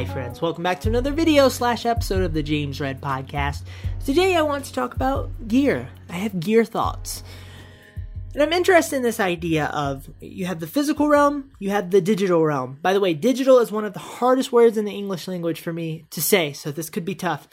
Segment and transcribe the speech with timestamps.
[0.00, 0.40] Hi, friends.
[0.40, 3.64] Welcome back to another video slash episode of the James Red Podcast.
[4.02, 5.90] Today, I want to talk about gear.
[6.08, 7.22] I have gear thoughts.
[8.32, 12.00] And I'm interested in this idea of you have the physical realm, you have the
[12.00, 12.78] digital realm.
[12.80, 15.70] By the way, digital is one of the hardest words in the English language for
[15.70, 17.46] me to say, so this could be tough.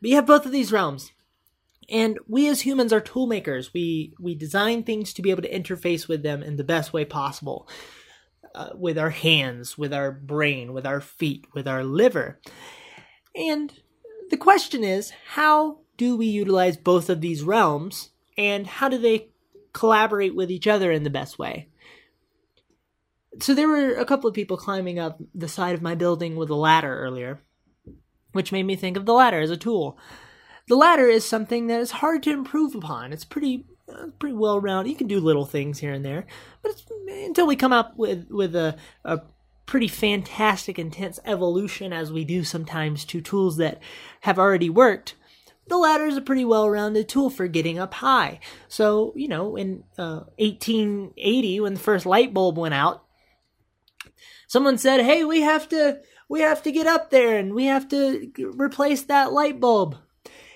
[0.00, 1.12] But you have both of these realms.
[1.90, 3.74] And we as humans are tool makers.
[3.74, 7.04] We we design things to be able to interface with them in the best way
[7.04, 7.68] possible
[8.58, 12.40] uh, with our hands, with our brain, with our feet, with our liver.
[13.36, 13.72] And
[14.30, 19.28] the question is how do we utilize both of these realms and how do they
[19.72, 21.68] collaborate with each other in the best way?
[23.40, 26.50] So there were a couple of people climbing up the side of my building with
[26.50, 27.40] a ladder earlier,
[28.32, 29.96] which made me think of the ladder as a tool.
[30.66, 33.12] The ladder is something that is hard to improve upon.
[33.12, 33.66] It's pretty
[34.18, 34.90] pretty well rounded.
[34.90, 36.26] You can do little things here and there,
[36.62, 36.72] but
[37.08, 39.20] until we come up with with a, a
[39.66, 43.80] pretty fantastic, intense evolution, as we do sometimes to tools that
[44.22, 45.14] have already worked,
[45.68, 48.40] the ladder is a pretty well-rounded tool for getting up high.
[48.66, 53.04] So, you know, in uh, 1880, when the first light bulb went out,
[54.46, 57.88] someone said, "Hey, we have to, we have to get up there, and we have
[57.90, 59.96] to replace that light bulb."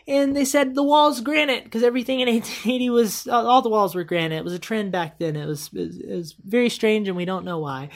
[0.06, 4.04] And they said the walls granite because everything in 1880 was all the walls were
[4.04, 4.36] granite.
[4.36, 5.36] It was a trend back then.
[5.36, 7.90] It was, it was, it was very strange, and we don't know why.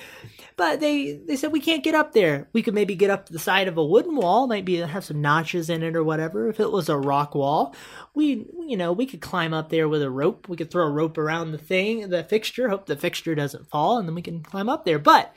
[0.56, 2.48] But they they said we can't get up there.
[2.52, 5.20] We could maybe get up to the side of a wooden wall, maybe have some
[5.20, 6.48] notches in it or whatever.
[6.48, 7.74] If it was a rock wall,
[8.14, 10.48] we you know we could climb up there with a rope.
[10.48, 13.98] We could throw a rope around the thing, the fixture, hope the fixture doesn't fall,
[13.98, 14.98] and then we can climb up there.
[14.98, 15.34] But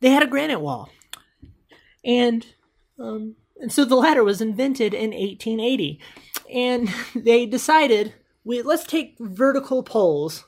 [0.00, 0.90] they had a granite wall,
[2.04, 2.46] and
[2.98, 6.00] um, and so the ladder was invented in 1880.
[6.52, 10.46] And they decided, we, let's take vertical poles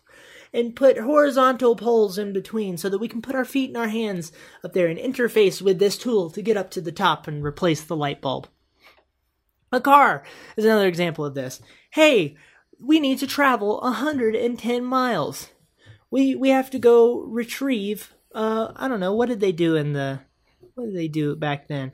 [0.55, 3.89] and put horizontal poles in between so that we can put our feet and our
[3.89, 4.33] hands
[4.65, 7.83] up there and interface with this tool to get up to the top and replace
[7.83, 8.49] the light bulb.
[9.71, 10.25] A car
[10.57, 11.63] is another example of this.
[11.91, 12.37] Hey,
[12.79, 15.49] we need to travel 110 miles.
[16.11, 19.95] We we have to go retrieve uh I don't know, what did they do in
[19.95, 20.21] the
[20.75, 21.93] what did they do back then?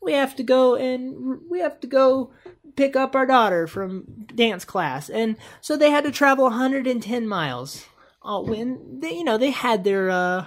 [0.00, 2.32] We have to go and we have to go
[2.76, 4.04] pick up our daughter from
[4.34, 5.10] dance class.
[5.10, 7.86] And so they had to travel 110 miles.
[8.22, 10.46] Oh when they you know they had their uh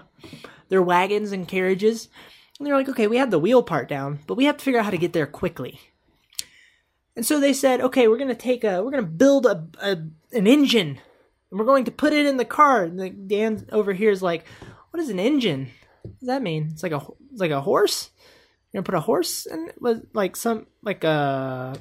[0.70, 2.10] their wagons and carriages.
[2.58, 4.80] And they're like okay we have the wheel part down but we have to figure
[4.80, 5.80] out how to get there quickly.
[7.16, 9.68] And so they said okay we're going to take a we're going to build a,
[9.82, 9.98] a
[10.32, 11.00] an engine.
[11.50, 12.84] And we're going to put it in the car.
[12.84, 14.46] And the, dan over here is like
[14.92, 15.72] what is an engine?
[16.04, 16.70] What does that mean?
[16.72, 18.12] It's like a it's like a horse
[18.72, 19.72] you're gonna put a horse in
[20.14, 21.76] like some like a uh,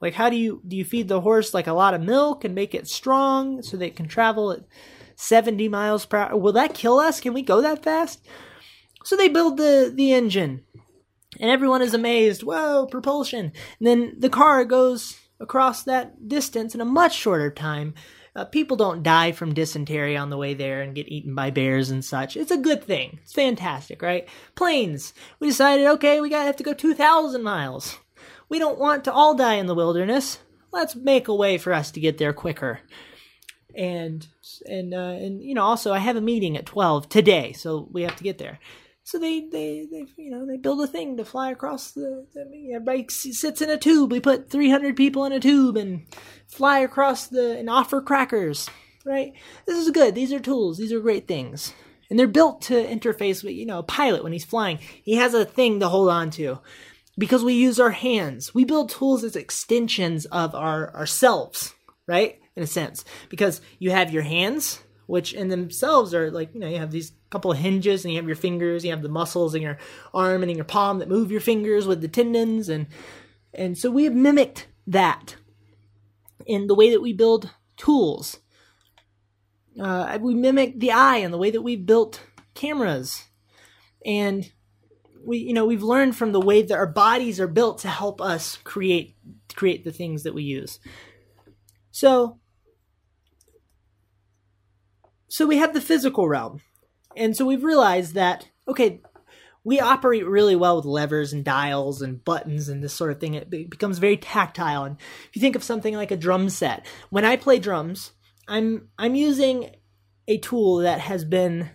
[0.00, 2.54] like how do you do you feed the horse like a lot of milk and
[2.54, 4.60] make it strong so that it can travel at
[5.16, 6.36] 70 miles per hour?
[6.36, 7.20] Will that kill us?
[7.20, 8.26] Can we go that fast?
[9.04, 10.64] So they build the the engine.
[11.38, 12.42] And everyone is amazed.
[12.42, 13.52] Whoa propulsion.
[13.78, 17.94] And then the car goes across that distance in a much shorter time
[18.36, 21.88] uh, people don't die from dysentery on the way there and get eaten by bears
[21.88, 22.36] and such.
[22.36, 23.18] It's a good thing.
[23.22, 24.28] It's fantastic, right?
[24.54, 25.14] Planes.
[25.40, 27.98] We decided, okay, we gotta have to go 2,000 miles.
[28.50, 30.38] We don't want to all die in the wilderness.
[30.70, 32.80] Let's make a way for us to get there quicker.
[33.74, 34.26] And
[34.66, 38.02] and uh, and you know, also I have a meeting at 12 today, so we
[38.02, 38.58] have to get there.
[39.06, 42.26] So they, they, they, you know, they build a thing to fly across the.
[42.34, 44.10] the everybody sits in a tube.
[44.10, 46.06] We put 300 people in a tube and
[46.48, 48.68] fly across the and offer crackers.
[49.04, 49.34] Right?
[49.64, 50.16] This is good.
[50.16, 50.76] These are tools.
[50.76, 51.72] These are great things,
[52.10, 54.78] and they're built to interface with you know a pilot when he's flying.
[55.04, 56.58] He has a thing to hold on to
[57.16, 58.56] because we use our hands.
[58.56, 61.76] We build tools as extensions of our ourselves.
[62.08, 62.40] Right?
[62.56, 66.68] In a sense, because you have your hands which in themselves are like you know
[66.68, 69.54] you have these couple of hinges and you have your fingers you have the muscles
[69.54, 69.78] in your
[70.14, 72.68] arm and in your palm that move your fingers with the tendons.
[72.68, 72.86] And
[73.52, 75.36] and so we have mimicked that
[76.44, 78.38] in the way that we build tools.
[79.80, 82.22] Uh, we mimic the eye and the way that we built
[82.54, 83.24] cameras.
[84.04, 84.50] And
[85.24, 88.20] we you know we've learned from the way that our bodies are built to help
[88.20, 89.16] us create
[89.54, 90.78] create the things that we use.
[91.90, 92.38] So
[95.28, 96.60] so we have the physical realm.
[97.16, 99.00] And so we've realized that, okay,
[99.64, 103.34] we operate really well with levers and dials and buttons and this sort of thing.
[103.34, 104.84] It becomes very tactile.
[104.84, 104.96] And
[105.28, 108.12] if you think of something like a drum set, when I play drums,
[108.46, 109.74] I'm I'm using
[110.28, 111.70] a tool that has been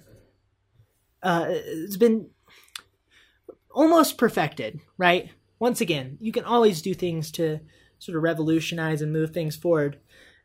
[1.21, 2.29] uh, it's been
[3.69, 5.29] almost perfected, right?
[5.59, 7.59] Once again, you can always do things to
[7.99, 9.99] sort of revolutionize and move things forward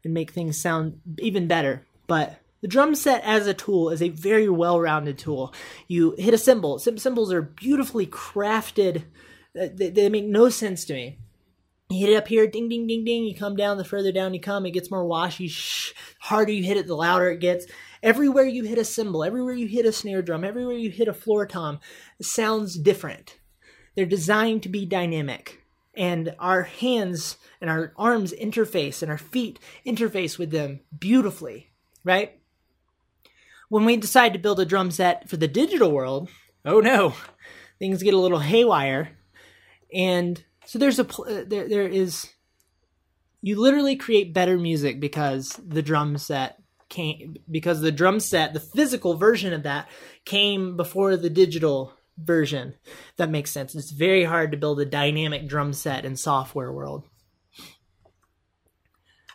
[0.04, 1.86] and make things sound even better.
[2.06, 5.54] But The drum set as a tool is a very well-rounded tool.
[5.88, 6.78] You hit a cymbal.
[6.78, 9.04] Cymbals are beautifully crafted.
[9.58, 11.18] Uh, they, they make no sense to me.
[11.88, 13.24] You hit it up here, ding, ding, ding, ding.
[13.24, 15.46] You come down, the further down you come, it gets more washy.
[15.46, 15.92] Shh.
[16.18, 17.66] Harder you hit it, the louder it gets.
[18.02, 21.14] Everywhere you hit a cymbal, everywhere you hit a snare drum, everywhere you hit a
[21.14, 21.78] floor tom,
[22.20, 23.38] sounds different.
[23.94, 25.62] They're designed to be dynamic.
[25.94, 31.70] And our hands and our arms interface and our feet interface with them beautifully,
[32.04, 32.38] right?
[33.68, 36.28] When we decide to build a drum set for the digital world,
[36.64, 37.14] oh no,
[37.78, 39.16] things get a little haywire.
[39.92, 42.28] And so there's a uh, there there is
[43.42, 46.58] you literally create better music because the drum set
[46.88, 49.88] came because the drum set, the physical version of that
[50.24, 52.74] came before the digital version.
[53.16, 53.74] That makes sense.
[53.74, 57.04] It's very hard to build a dynamic drum set in software world.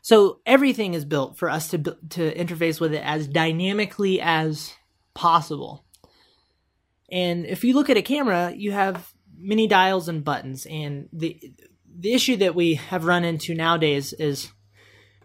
[0.01, 4.73] So everything is built for us to to interface with it as dynamically as
[5.13, 5.85] possible.
[7.11, 11.39] And if you look at a camera, you have many dials and buttons and the
[11.99, 14.51] the issue that we have run into nowadays is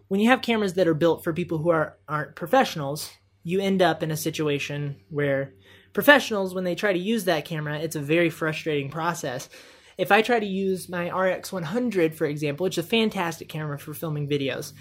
[0.07, 3.11] when you have cameras that are built for people who are aren't professionals,
[3.43, 5.53] you end up in a situation where
[5.93, 9.49] professionals when they try to use that camera, it's a very frustrating process.
[9.97, 13.93] If I try to use my RX100 for example, which is a fantastic camera for
[13.93, 14.73] filming videos,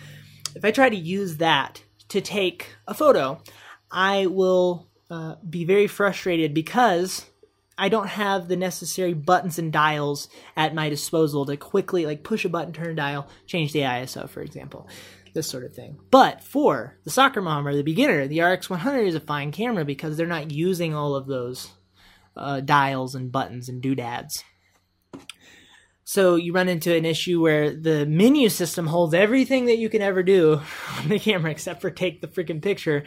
[0.54, 3.42] if I try to use that to take a photo,
[3.90, 7.24] I will uh, be very frustrated because
[7.78, 12.44] I don't have the necessary buttons and dials at my disposal to quickly like push
[12.44, 14.88] a button, turn a dial, change the ISO, for example.
[15.34, 15.98] This sort of thing.
[16.10, 20.16] But for the soccer mom or the beginner, the RX100 is a fine camera because
[20.16, 21.70] they're not using all of those
[22.34, 24.42] uh, dials and buttons and doodads.
[26.08, 30.02] So you run into an issue where the menu system holds everything that you can
[30.02, 30.60] ever do
[30.98, 33.02] on the camera except for take the freaking picture,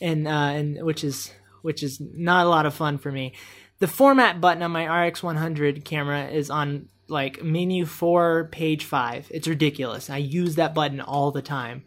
[0.00, 1.30] and uh, and which is
[1.60, 3.34] which is not a lot of fun for me.
[3.80, 9.46] The format button on my RX100 camera is on like menu 4 page 5 it's
[9.46, 10.08] ridiculous.
[10.08, 11.84] I use that button all the time.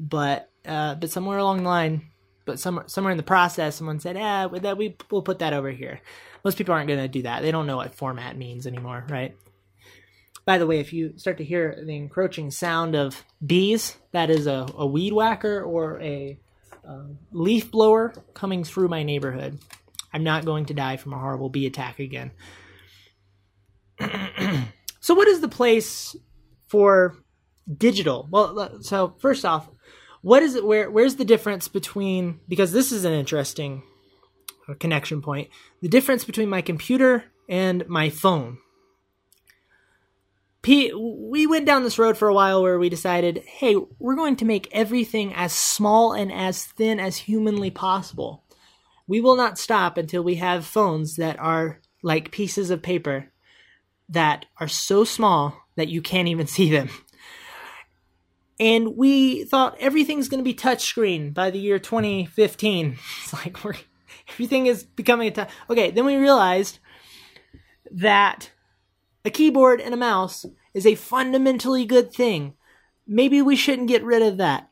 [0.00, 2.10] But uh, but somewhere along the line
[2.44, 5.70] but somewhere somewhere in the process someone said ah that we we'll put that over
[5.70, 6.00] here
[6.44, 9.36] most people aren't going to do that they don't know what format means anymore right
[10.44, 14.46] by the way if you start to hear the encroaching sound of bees that is
[14.46, 16.38] a, a weed whacker or a
[16.86, 19.58] uh, leaf blower coming through my neighborhood
[20.14, 22.30] I'm not going to die from a horrible bee attack again.
[25.00, 26.14] so, what is the place
[26.68, 27.16] for
[27.76, 28.28] digital?
[28.30, 29.68] Well, so first off,
[30.22, 30.64] what is it?
[30.64, 32.38] Where where's the difference between?
[32.48, 33.82] Because this is an interesting
[34.78, 35.50] connection point.
[35.82, 38.58] The difference between my computer and my phone.
[40.66, 44.46] We went down this road for a while where we decided, hey, we're going to
[44.46, 48.44] make everything as small and as thin as humanly possible.
[49.06, 53.30] We will not stop until we have phones that are like pieces of paper
[54.08, 56.88] that are so small that you can't even see them.
[58.60, 62.96] And we thought everything's going to be touchscreen by the year 2015.
[63.22, 63.74] It's like we're
[64.28, 65.50] everything is becoming a touch.
[65.68, 66.78] Okay, then we realized
[67.90, 68.50] that
[69.24, 70.44] a keyboard and a mouse
[70.74, 72.54] is a fundamentally good thing.
[73.06, 74.70] Maybe we shouldn't get rid of that.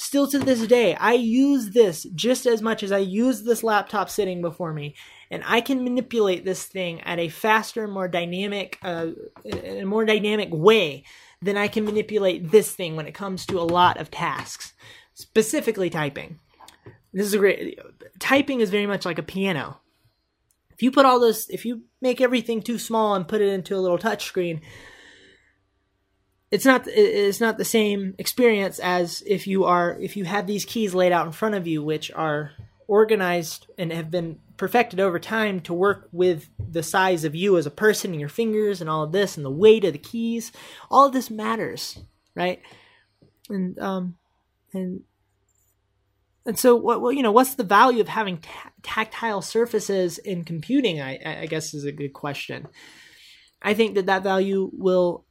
[0.00, 4.08] Still to this day, I use this just as much as I use this laptop
[4.08, 4.94] sitting before me,
[5.28, 9.08] and I can manipulate this thing at a faster, more dynamic, uh,
[9.52, 11.02] a more dynamic way
[11.42, 14.72] than I can manipulate this thing when it comes to a lot of tasks,
[15.14, 16.38] specifically typing.
[17.12, 17.78] This is a great.
[18.18, 19.80] Typing is very much like a piano.
[20.70, 23.74] If you put all this, if you make everything too small and put it into
[23.74, 24.60] a little touchscreen,
[26.50, 30.64] it's not it's not the same experience as if you are if you have these
[30.64, 32.52] keys laid out in front of you which are
[32.86, 37.66] organized and have been perfected over time to work with the size of you as
[37.66, 40.50] a person and your fingers and all of this and the weight of the keys
[40.90, 41.98] all of this matters
[42.34, 42.62] right
[43.50, 44.16] and um
[44.72, 45.02] and
[46.48, 48.42] and so what well, you know what's the value of having
[48.82, 52.66] tactile surfaces in computing I, I guess is a good question
[53.62, 55.24] i think that that value will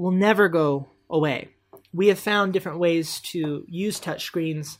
[0.00, 1.50] will never go away.
[1.92, 4.78] We have found different ways to use touchscreens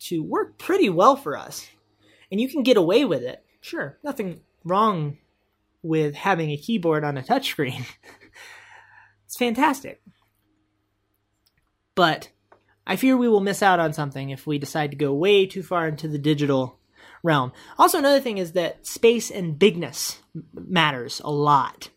[0.00, 1.66] to work pretty well for us.
[2.30, 3.42] And you can get away with it.
[3.62, 5.16] Sure, nothing wrong
[5.82, 7.86] with having a keyboard on a touchscreen.
[9.26, 10.02] it's fantastic.
[11.94, 12.28] But
[12.90, 15.62] I fear we will miss out on something if we decide to go way too
[15.62, 16.80] far into the digital
[17.22, 17.52] realm.
[17.78, 20.18] Also, another thing is that space and bigness
[20.52, 21.88] matters a lot.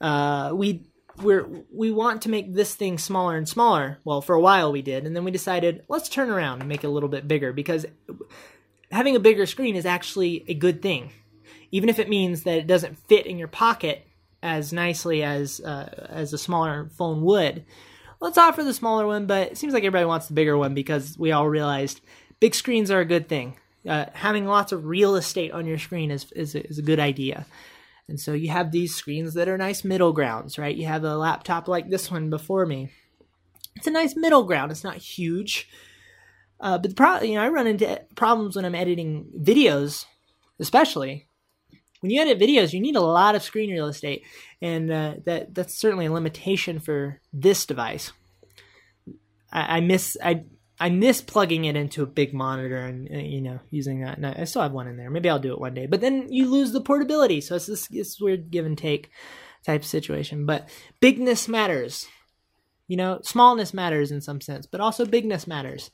[0.00, 0.86] Uh, we
[1.20, 3.98] we're we want to make this thing smaller and smaller.
[4.02, 6.84] Well, for a while we did, and then we decided let's turn around and make
[6.84, 7.84] it a little bit bigger because
[8.90, 11.10] having a bigger screen is actually a good thing,
[11.70, 14.06] even if it means that it doesn't fit in your pocket
[14.42, 17.66] as nicely as uh, as a smaller phone would.
[18.20, 21.18] Let's offer the smaller one, but it seems like everybody wants the bigger one because
[21.18, 22.00] we all realized
[22.38, 23.56] big screens are a good thing.
[23.88, 27.46] Uh, having lots of real estate on your screen is, is, is a good idea.
[28.08, 30.76] And so you have these screens that are nice middle grounds, right?
[30.76, 32.90] You have a laptop like this one before me.
[33.76, 34.70] It's a nice middle ground.
[34.70, 35.70] It's not huge.
[36.58, 40.04] Uh, but the pro- you know, I run into problems when I'm editing videos,
[40.58, 41.28] especially
[42.00, 42.72] when you edit videos.
[42.72, 44.24] You need a lot of screen real estate,
[44.60, 48.12] and uh, that that's certainly a limitation for this device.
[49.52, 50.44] I, I miss I
[50.78, 54.16] I miss plugging it into a big monitor and uh, you know using that.
[54.16, 55.10] And I still have one in there.
[55.10, 55.86] Maybe I'll do it one day.
[55.86, 59.10] But then you lose the portability, so it's this, this weird give and take
[59.64, 60.46] type situation.
[60.46, 60.68] But
[61.00, 62.06] bigness matters.
[62.88, 65.92] You know, smallness matters in some sense, but also bigness matters.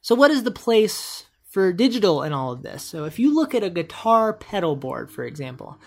[0.00, 2.82] So, what is the place for digital and all of this?
[2.82, 5.78] So, if you look at a guitar pedal board, for example,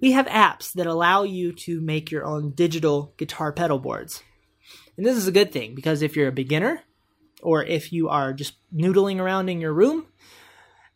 [0.00, 4.22] we have apps that allow you to make your own digital guitar pedal boards.
[4.96, 6.82] And this is a good thing because if you're a beginner
[7.42, 10.06] or if you are just noodling around in your room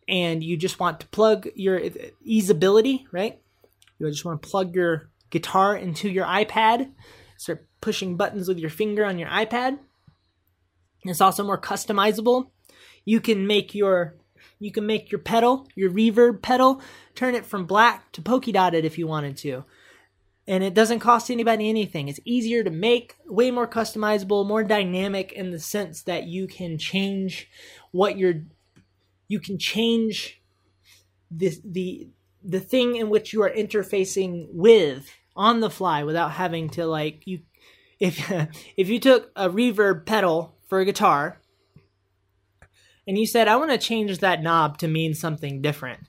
[0.09, 3.41] and you just want to plug your easeability, right?
[3.99, 6.91] You just want to plug your guitar into your iPad,
[7.37, 9.79] start pushing buttons with your finger on your iPad.
[11.05, 12.51] It's also more customizable.
[13.05, 14.15] You can make your
[14.59, 16.81] you can make your pedal, your reverb pedal,
[17.15, 19.65] turn it from black to polka dotted if you wanted to
[20.47, 22.09] and it doesn't cost anybody anything.
[22.09, 26.79] It's easier to make, way more customizable, more dynamic in the sense that you can
[26.79, 27.49] change
[27.93, 28.43] what you're
[29.29, 30.43] you can change
[31.31, 32.09] the the
[32.43, 37.23] the thing in which you are interfacing with on the fly without having to like
[37.25, 37.41] you
[38.01, 38.31] if
[38.77, 41.41] if you took a reverb pedal for a guitar
[43.07, 46.01] and you said I want to change that knob to mean something different.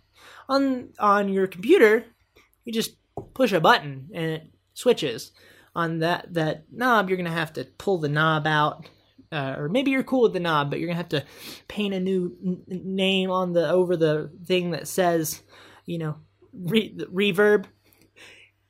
[0.50, 2.05] On on your computer
[2.65, 2.95] you just
[3.33, 5.31] push a button and it switches.
[5.75, 8.88] On that that knob, you're gonna have to pull the knob out,
[9.31, 11.25] uh, or maybe you're cool with the knob, but you're gonna have to
[11.67, 15.41] paint a new n- name on the over the thing that says,
[15.85, 16.17] you know,
[16.53, 17.65] re- reverb,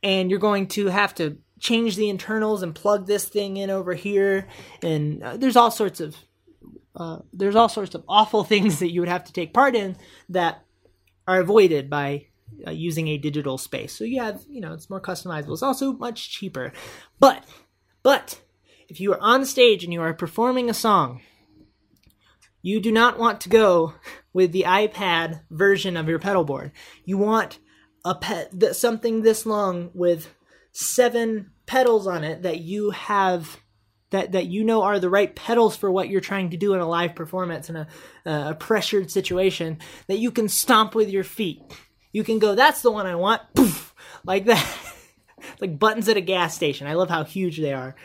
[0.02, 3.94] and you're going to have to change the internals and plug this thing in over
[3.94, 4.48] here,
[4.82, 6.16] and uh, there's all sorts of
[6.96, 9.96] uh, there's all sorts of awful things that you would have to take part in
[10.30, 10.64] that
[11.28, 12.28] are avoided by
[12.68, 13.94] uh, using a digital space.
[13.94, 15.54] So you have, you know, it's more customizable.
[15.54, 16.74] It's also much cheaper.
[17.20, 17.46] But,
[18.04, 18.42] but,
[18.90, 21.22] if you are on stage and you are performing a song,
[22.62, 23.96] you do not want to go
[24.34, 26.72] with the iPad version of your pedal board.
[27.06, 27.60] You want
[28.06, 30.30] a pet something this long with
[30.74, 33.60] seven pedals on it that you have
[34.14, 36.80] that that you know are the right pedals for what you're trying to do in
[36.80, 37.88] a live performance in a,
[38.26, 39.78] a pressured situation
[40.08, 41.62] that you can stomp with your feet
[42.14, 43.94] you can go, that's the one I want, poof,
[44.24, 44.66] like that.
[45.60, 46.88] like buttons at a gas station.
[46.88, 47.96] I love how huge they are.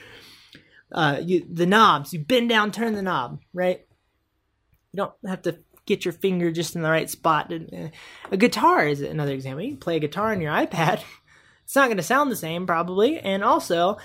[0.91, 3.87] Uh, you the knobs, you bend down, turn the knob, right?
[4.93, 7.53] You don't have to get your finger just in the right spot.
[7.53, 7.89] Uh,
[8.31, 9.63] a guitar is another example.
[9.63, 11.03] You can play a guitar on your iPad.
[11.65, 13.19] It's not going to sound the same, probably.
[13.19, 13.99] And also,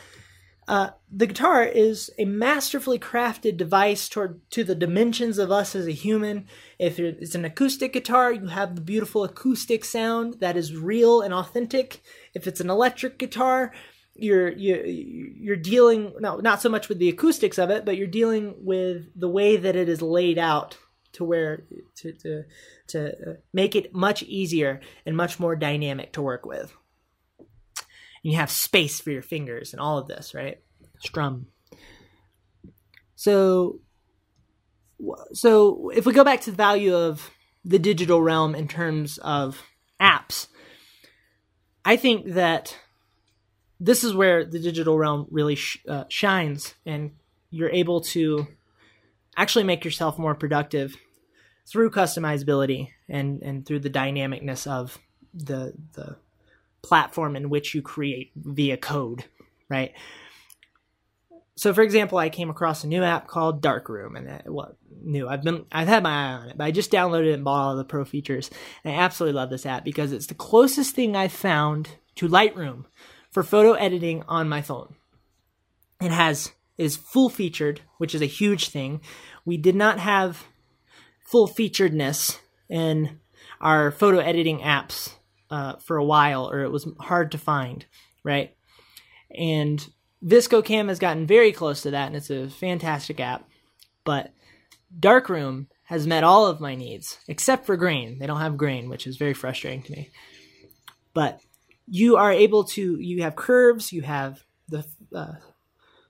[0.67, 5.88] uh, the guitar is a masterfully crafted device toward to the dimensions of us as
[5.88, 6.48] a human.
[6.79, 11.34] If it's an acoustic guitar, you have the beautiful acoustic sound that is real and
[11.34, 12.01] authentic.
[12.34, 13.74] If it's an electric guitar,
[14.15, 18.08] you're you you're dealing no not so much with the acoustics of it, but you're
[18.08, 20.77] dealing with the way that it is laid out
[21.13, 21.63] to where
[21.96, 22.43] to to
[22.88, 26.75] to make it much easier and much more dynamic to work with
[28.24, 30.60] and you have space for your fingers and all of this, right?
[31.00, 31.48] Strum.
[33.15, 33.80] So,
[35.34, 37.30] so if we go back to the value of
[37.65, 39.62] the digital realm in terms of
[40.01, 40.48] apps,
[41.86, 42.77] I think that
[43.80, 47.12] this is where the digital realm really sh- uh, shines, and
[47.50, 48.48] you're able to
[49.36, 50.96] actually make yourself more productive
[51.65, 54.98] through customizability and and through the dynamicness of
[55.34, 56.15] the the
[56.84, 59.25] platform in which you create via code,
[59.70, 59.94] right?
[61.56, 65.28] So, for example, I came across a new app called Darkroom, and it, well, new.
[65.28, 67.62] I've been I've had my eye on it, but I just downloaded it and bought
[67.62, 68.50] all the pro features.
[68.84, 72.86] And I absolutely love this app because it's the closest thing I've found to Lightroom
[73.32, 74.96] for photo editing on my phone.
[76.02, 79.02] It has is full featured, which is a huge thing.
[79.46, 80.46] We did not have
[81.20, 83.20] full featuredness in
[83.62, 85.13] our photo editing apps
[85.53, 87.86] uh, for a while, or it was hard to find.
[88.24, 88.55] right?
[89.38, 89.88] And
[90.25, 93.48] VSCO Cam has gotten very close to that, and it's a fantastic app.
[94.03, 94.33] But
[95.00, 98.17] Darkroom has met all of my needs, except for grain.
[98.17, 100.10] They don't have grain, which is very frustrating to me.
[101.13, 101.39] But
[101.88, 104.83] you are able to, you have curves, you have the
[105.13, 105.33] uh,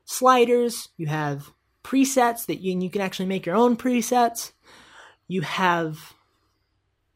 [0.05, 1.51] sliders, you have
[1.83, 4.53] presets that you, you can actually make your own presets.
[5.27, 6.13] You have,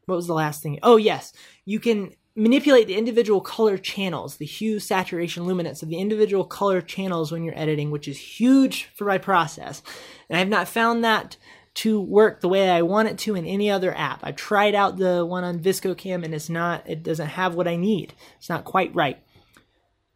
[0.04, 0.78] what was the last thing?
[0.82, 1.32] Oh, yes,
[1.64, 6.80] you can manipulate the individual color channels, the hue, saturation, luminance of the individual color
[6.80, 9.82] channels when you're editing, which is huge for my process.
[10.30, 11.36] And I have not found that
[11.74, 14.20] to work the way I want it to in any other app.
[14.22, 17.68] I tried out the one on VSCO Cam and it's not, it doesn't have what
[17.68, 18.14] I need.
[18.38, 19.22] It's not quite right.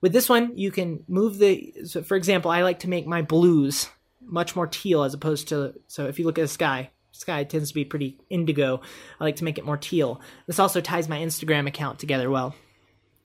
[0.00, 3.22] With this one, you can move the, so for example, I like to make my
[3.22, 3.88] blues
[4.20, 6.90] much more teal as opposed to, so if you look at the sky,
[7.22, 8.82] sky tends to be pretty indigo.
[9.18, 10.20] I like to make it more teal.
[10.46, 12.54] This also ties my Instagram account together well,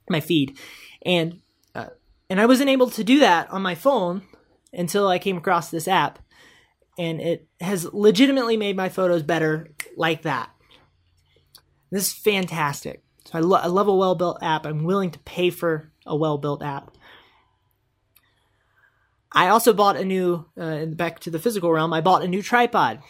[0.10, 0.58] my feed.
[1.06, 1.42] And,
[1.75, 1.88] uh,
[2.30, 4.22] and I wasn't able to do that on my phone
[4.72, 6.20] until I came across this app
[6.98, 10.50] and it has legitimately made my photos better like that.
[11.92, 13.04] This is fantastic.
[13.25, 14.66] So I, lo- I love a well built app.
[14.66, 16.92] I'm willing to pay for a well built app.
[19.32, 22.42] I also bought a new, uh, back to the physical realm, I bought a new
[22.42, 23.01] tripod.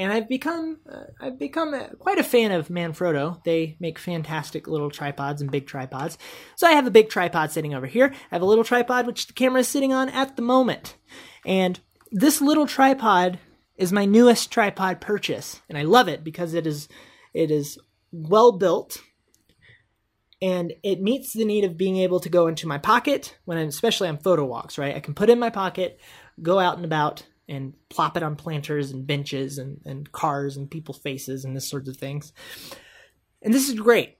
[0.00, 3.44] And I've become uh, I've become a, quite a fan of Manfrotto.
[3.44, 6.16] They make fantastic little tripods and big tripods.
[6.56, 8.10] So I have a big tripod sitting over here.
[8.32, 10.96] I have a little tripod which the camera is sitting on at the moment.
[11.44, 11.78] And
[12.10, 13.40] this little tripod
[13.76, 16.88] is my newest tripod purchase, and I love it because it is
[17.34, 17.78] it is
[18.10, 19.02] well built
[20.40, 23.68] and it meets the need of being able to go into my pocket when I'm
[23.68, 24.96] especially on photo walks, right?
[24.96, 26.00] I can put in my pocket,
[26.40, 30.70] go out and about and plop it on planters and benches and, and cars and
[30.70, 32.32] people's faces and this sorts of things.
[33.42, 34.16] And this is great.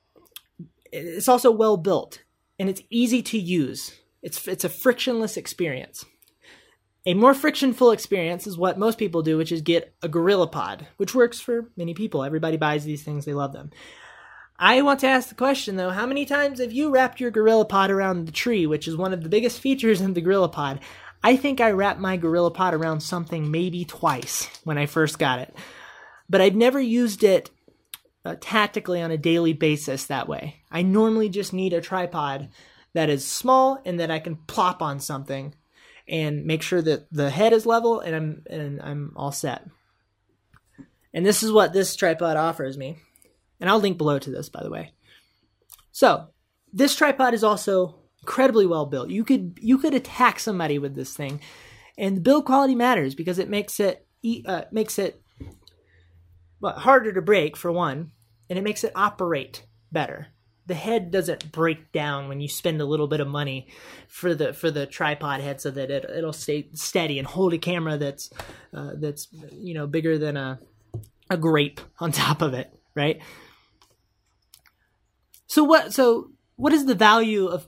[0.92, 2.22] It's also well built
[2.58, 3.98] and it's easy to use.
[4.22, 6.04] It's it's a frictionless experience.
[7.06, 11.14] A more frictionful experience is what most people do, which is get a GorillaPod, which
[11.14, 12.22] works for many people.
[12.22, 13.70] Everybody buys these things, they love them.
[14.58, 17.88] I want to ask the question though, how many times have you wrapped your GorillaPod
[17.88, 20.80] around the tree, which is one of the biggest features in the GorillaPod?
[21.22, 25.54] I think I wrapped my GorillaPod around something maybe twice when I first got it.
[26.28, 27.50] But I've never used it
[28.24, 30.62] uh, tactically on a daily basis that way.
[30.70, 32.48] I normally just need a tripod
[32.94, 35.54] that is small and that I can plop on something
[36.08, 39.66] and make sure that the head is level and I'm and I'm all set.
[41.12, 42.98] And this is what this tripod offers me.
[43.60, 44.92] And I'll link below to this by the way.
[45.92, 46.28] So,
[46.72, 49.10] this tripod is also incredibly well built.
[49.10, 51.40] You could you could attack somebody with this thing.
[51.98, 54.06] And the build quality matters because it makes it
[54.46, 55.22] uh, makes it
[56.60, 58.12] well, harder to break for one,
[58.48, 60.28] and it makes it operate better
[60.70, 63.66] the head doesn't break down when you spend a little bit of money
[64.06, 67.58] for the for the tripod head so that it it'll stay steady and hold a
[67.58, 68.30] camera that's
[68.72, 70.60] uh, that's you know bigger than a
[71.28, 73.20] a grape on top of it, right?
[75.48, 77.66] So what so what is the value of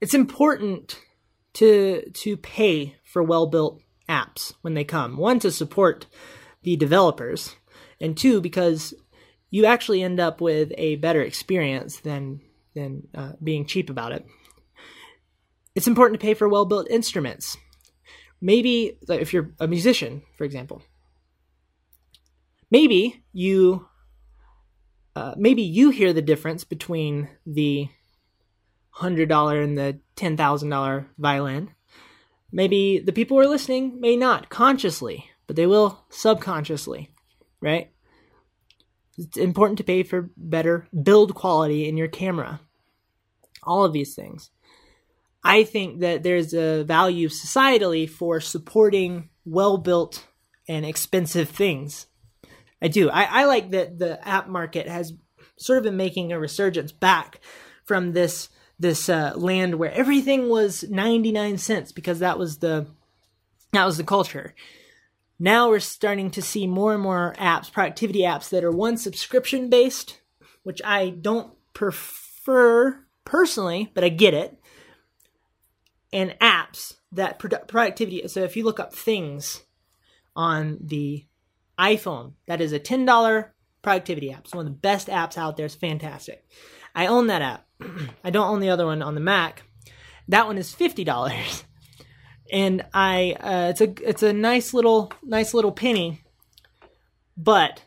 [0.00, 0.98] it's important
[1.54, 5.16] to to pay for well-built apps when they come.
[5.16, 6.06] One to support
[6.62, 7.56] the developers
[8.00, 8.94] and two because
[9.50, 12.40] you actually end up with a better experience than
[12.74, 14.24] than uh, being cheap about it.
[15.74, 17.56] It's important to pay for well built instruments.
[18.40, 20.82] Maybe like if you're a musician, for example,
[22.70, 23.86] maybe you
[25.14, 27.88] uh, maybe you hear the difference between the
[28.90, 31.70] hundred dollar and the ten thousand dollar violin.
[32.52, 37.10] Maybe the people who are listening may not consciously, but they will subconsciously,
[37.60, 37.90] right?
[39.16, 42.60] It's important to pay for better build quality in your camera.
[43.62, 44.50] All of these things.
[45.44, 50.26] I think that there's a value societally for supporting well built
[50.68, 52.06] and expensive things.
[52.82, 53.10] I do.
[53.10, 55.12] I, I like that the app market has
[55.56, 57.40] sort of been making a resurgence back
[57.84, 58.48] from this
[58.80, 62.86] this uh, land where everything was 99 cents because that was the
[63.72, 64.54] that was the culture
[65.42, 69.70] now we're starting to see more and more apps, productivity apps that are one subscription
[69.70, 70.20] based,
[70.64, 74.58] which I don't prefer personally, but I get it.
[76.12, 78.28] And apps that productivity.
[78.28, 79.64] So if you look up things
[80.36, 81.24] on the
[81.78, 83.48] iPhone, that is a $10
[83.80, 84.40] productivity app.
[84.40, 85.66] It's one of the best apps out there.
[85.66, 86.44] It's fantastic.
[87.00, 87.66] I own that app.
[88.24, 89.62] I don't own the other one on the Mac.
[90.28, 91.64] That one is $50.
[92.52, 96.20] and I uh, it's a it's a nice little nice little penny,
[97.38, 97.82] but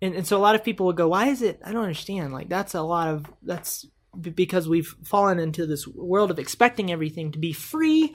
[0.00, 1.60] and, and so a lot of people would go, why is it?
[1.62, 2.32] I don't understand.
[2.32, 3.86] Like that's a lot of that's
[4.18, 8.14] because we've fallen into this world of expecting everything to be free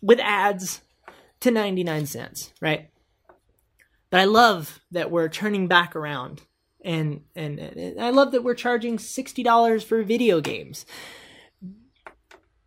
[0.00, 0.80] with ads
[1.40, 2.88] to 99 cents, right?
[4.10, 6.42] But I love that we're turning back around
[6.84, 10.86] and and, and I love that we're charging $60 for video games.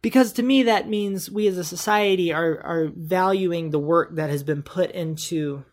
[0.01, 4.29] Because to me that means we as a society are are valuing the work that
[4.29, 5.63] has been put into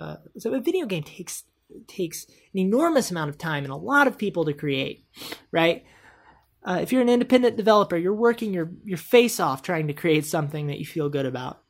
[0.00, 1.44] uh, so a video game takes
[1.86, 5.04] takes an enormous amount of time and a lot of people to create,
[5.50, 5.84] right?
[6.64, 10.26] Uh, if you're an independent developer, you're working your your face off trying to create
[10.26, 11.62] something that you feel good about.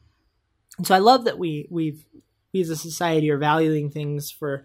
[0.79, 2.05] And so I love that we we've
[2.53, 4.65] we as a society are valuing things for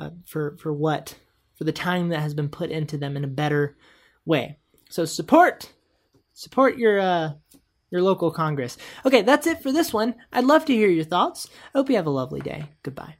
[0.00, 1.14] uh, for for what
[1.54, 3.76] for the time that has been put into them in a better
[4.24, 4.58] way.
[4.88, 5.70] So support
[6.32, 7.32] support your uh,
[7.90, 8.78] your local congress.
[9.04, 10.14] Okay, that's it for this one.
[10.32, 11.48] I'd love to hear your thoughts.
[11.74, 12.64] I hope you have a lovely day.
[12.82, 13.19] Goodbye.